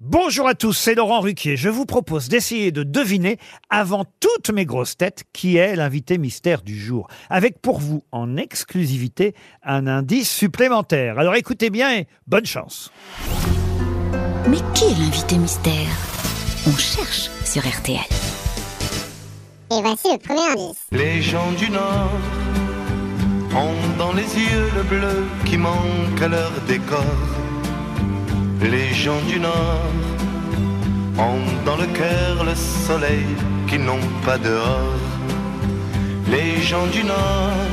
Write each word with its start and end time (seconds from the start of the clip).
Bonjour 0.00 0.46
à 0.46 0.54
tous, 0.54 0.74
c'est 0.74 0.94
Laurent 0.94 1.18
Ruquier. 1.18 1.56
Je 1.56 1.68
vous 1.68 1.84
propose 1.84 2.28
d'essayer 2.28 2.70
de 2.70 2.84
deviner, 2.84 3.36
avant 3.68 4.04
toutes 4.20 4.50
mes 4.50 4.64
grosses 4.64 4.96
têtes, 4.96 5.24
qui 5.32 5.56
est 5.56 5.74
l'invité 5.74 6.18
mystère 6.18 6.62
du 6.62 6.78
jour. 6.78 7.08
Avec 7.30 7.60
pour 7.60 7.80
vous, 7.80 8.04
en 8.12 8.36
exclusivité, 8.36 9.34
un 9.64 9.88
indice 9.88 10.30
supplémentaire. 10.30 11.18
Alors 11.18 11.34
écoutez 11.34 11.68
bien 11.68 11.96
et 11.96 12.06
bonne 12.28 12.46
chance. 12.46 12.92
Mais 14.48 14.58
qui 14.72 14.84
est 14.84 14.98
l'invité 15.00 15.36
mystère? 15.36 15.88
On 16.68 16.76
cherche 16.76 17.28
sur 17.44 17.62
RTL. 17.68 17.98
Et 19.72 19.82
voici 19.82 20.12
le 20.12 20.18
premier 20.18 20.52
indice. 20.52 20.86
Les 20.92 21.20
gens 21.20 21.50
du 21.58 21.70
Nord 21.70 22.12
ont 23.52 23.98
dans 23.98 24.12
les 24.12 24.22
yeux 24.22 24.70
le 24.76 24.82
bleu 24.84 25.24
qui 25.44 25.56
manque 25.56 26.22
à 26.22 26.28
leur 26.28 26.52
décor. 26.68 27.04
Les 28.60 28.92
gens 28.92 29.20
du 29.28 29.38
Nord 29.38 29.92
ont 31.16 31.64
dans 31.64 31.76
le 31.76 31.86
cœur 31.86 32.44
le 32.44 32.54
soleil 32.54 33.26
qu'ils 33.68 33.84
n'ont 33.84 34.08
pas 34.24 34.38
dehors. 34.38 35.00
Les 36.28 36.60
gens 36.60 36.86
du 36.88 37.04
Nord 37.04 37.68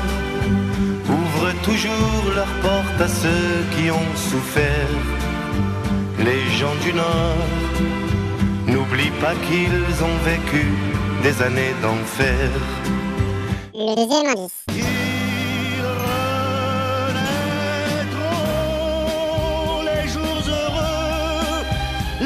ouvrent 1.10 1.56
toujours 1.64 2.24
leurs 2.36 2.56
portes 2.62 3.02
à 3.02 3.08
ceux 3.08 3.66
qui 3.76 3.90
ont 3.90 4.16
souffert. 4.16 4.94
Les 6.20 6.44
gens 6.60 6.76
du 6.84 6.94
Nord 6.94 7.48
n'oublient 8.68 9.20
pas 9.22 9.36
qu'ils 9.48 10.04
ont 10.04 10.18
vécu 10.24 10.66
des 11.24 11.42
années 11.42 11.74
d'enfer. 11.82 12.50
Le 13.74 13.96
deuxième 13.96 14.28
indice. 14.28 14.95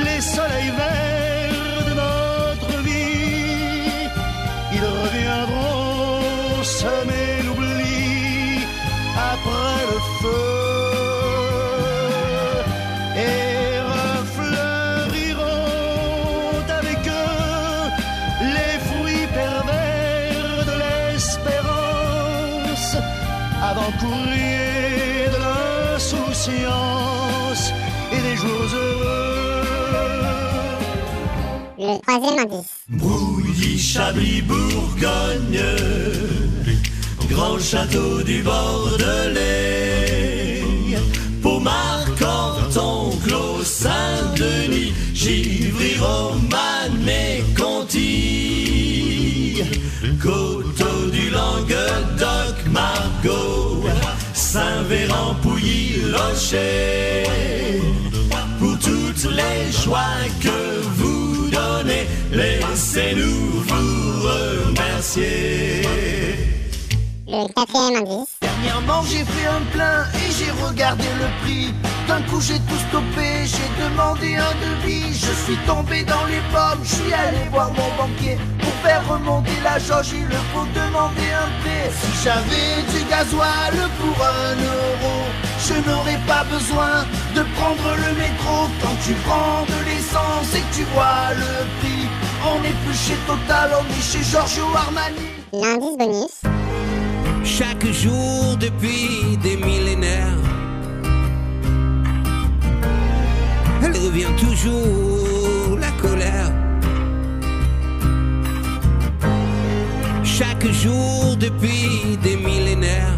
Les 0.03 0.21
soleils 0.21 0.71
verts 0.81 1.85
de 1.89 1.93
notre 1.93 2.77
vie. 2.83 4.09
Ils 4.73 4.85
reviendront 5.03 6.63
semer 6.63 7.41
l'oubli 7.45 8.65
après 9.33 9.81
le 9.91 9.97
feu 10.19 10.45
et 13.15 13.79
refleuriront 13.97 16.65
avec 16.79 17.01
eux 17.07 17.85
les 18.55 18.75
fruits 18.87 19.27
pervers 19.33 20.59
de 20.71 20.75
l'espérance 20.83 22.89
avant-courrier 23.69 25.27
de 25.33 25.39
l'insouciance 25.45 27.65
et 28.11 28.21
des 28.21 28.35
jours 28.35 28.67
heureux. 28.73 29.19
Le 31.77 31.97
troisième 32.01 32.39
indice. 32.39 32.85
Bouilly, 32.89 33.79
Chablis, 33.79 34.41
Bourgogne, 34.41 35.63
grand 37.29 37.59
château 37.59 38.21
du 38.23 38.41
Bordelais, 38.43 39.43
Pomar, 41.41 42.05
Canton, 42.19 43.11
Clos, 43.25 43.63
Saint-Denis, 43.63 44.93
Givry, 45.13 45.95
Romane 45.99 47.07
et 47.07 47.43
Conti, 47.57 48.03
Coteau 50.21 51.09
du 51.11 51.29
Languedoc, 51.29 52.55
Margot, 52.71 53.85
Saint-Véran, 54.33 55.35
Pouilly, 55.41 56.01
Locher, 56.11 57.18
que 60.41 60.81
vous 60.97 61.49
donnez, 61.49 62.07
laissez-nous 62.31 63.61
vous 63.61 64.21
remercier. 64.21 65.81
Le 67.27 67.47
quatrième 67.53 68.03
indice. 68.03 68.39
Dernièrement 68.41 69.03
j'ai 69.03 69.23
fait 69.23 69.47
un 69.47 69.61
plein 69.71 70.03
et 70.15 70.31
j'ai 70.37 70.51
regardé 70.65 71.05
le 71.19 71.27
prix 71.41 71.73
D'un 72.07 72.21
coup 72.23 72.41
j'ai 72.41 72.59
tout 72.59 72.81
stoppé, 72.89 73.45
j'ai 73.45 73.83
demandé 73.83 74.35
un 74.35 74.53
devis 74.63 75.13
Je 75.13 75.31
suis 75.45 75.57
tombé 75.65 76.03
dans 76.03 76.25
les 76.25 76.41
pommes, 76.51 76.83
je 76.83 76.95
suis 76.95 77.13
allé 77.13 77.47
voir 77.51 77.69
mon 77.69 77.89
banquier 77.97 78.37
Pour 78.59 78.73
faire 78.83 79.07
remonter 79.07 79.57
la 79.63 79.79
jauge 79.79 80.11
il 80.13 80.27
faut 80.51 80.67
demander 80.73 81.31
un 81.31 81.49
prêt 81.61 81.89
Si 82.01 82.23
j'avais 82.23 82.81
du 82.91 83.05
gasoil 83.09 83.75
pour 83.99 84.25
un 84.25 84.55
n'aurais 85.87 86.19
pas 86.27 86.43
besoin 86.45 87.05
de 87.35 87.41
prendre 87.55 87.95
le 87.95 88.11
métro 88.17 88.67
Quand 88.81 88.97
tu 89.05 89.13
prends 89.25 89.65
de 89.65 89.79
l'essence 89.85 90.53
et 90.55 90.61
que 90.61 90.75
tu 90.75 90.83
vois 90.93 91.33
le 91.35 91.53
prix 91.79 92.07
On 92.49 92.61
n'est 92.61 92.77
plus 92.85 92.97
chez 92.97 93.17
Total, 93.27 93.71
on 93.79 93.85
est 93.97 94.01
chez 94.11 94.23
Giorgio 94.23 94.63
Armani 94.75 95.27
L'indice 95.51 95.97
bonus. 95.97 96.41
Chaque 97.43 97.85
jour 97.87 98.55
depuis 98.59 99.37
des 99.41 99.57
millénaires, 99.57 100.37
elle 103.83 103.97
revient 103.97 104.33
toujours, 104.37 105.77
la 105.79 105.89
colère. 106.01 106.51
Chaque 110.23 110.67
jour 110.71 111.35
depuis 111.37 112.17
des 112.21 112.35
millénaires, 112.35 113.17